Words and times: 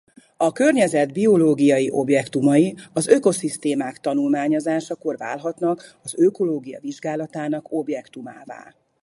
A 0.37 0.51
környezet 0.51 1.13
biológiai 1.13 1.91
objektumai 1.91 2.75
az 2.93 3.07
ökoszisztémák 3.07 3.97
tanulmányozásakkor 3.99 5.17
válhatnak 5.17 5.99
az 6.01 6.13
ökológia 6.17 6.79
vizsgálatának 6.79 7.71
objektumává. 7.71 8.75